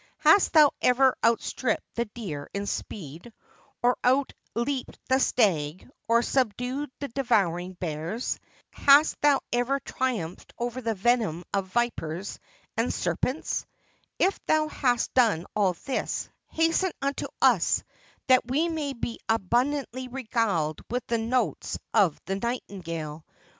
Hast 0.17 0.53
thou 0.53 0.71
ever 0.81 1.15
outstripped 1.23 1.93
the 1.93 2.05
deer 2.05 2.49
in 2.55 2.65
speed, 2.65 3.31
or 3.83 3.95
out 4.03 4.33
leaped 4.55 4.97
the 5.09 5.19
stag, 5.19 5.87
or 6.07 6.23
subdued 6.23 6.89
the 6.99 7.09
devouring 7.09 7.73
bears? 7.73 8.39
Hast 8.71 9.21
thou 9.21 9.41
ever 9.53 9.79
triumphed 9.79 10.53
over 10.57 10.81
the 10.81 10.95
venom 10.95 11.43
of 11.53 11.67
vipers 11.67 12.39
and 12.75 12.91
ser 12.91 13.15
pents? 13.15 13.67
If 14.17 14.43
thou 14.47 14.69
hast 14.69 15.13
done 15.13 15.45
all 15.55 15.73
this, 15.85 16.29
hasten 16.47 16.93
unto 17.03 17.27
us, 17.39 17.83
that 18.25 18.47
we 18.47 18.69
may 18.69 18.93
be 18.93 19.19
abundantly 19.29 20.07
regaled 20.07 20.81
with 20.89 21.05
the 21.05 21.19
notes 21.19 21.77
of 21.93 22.19
the 22.25 22.37
nightingale. 22.37 23.23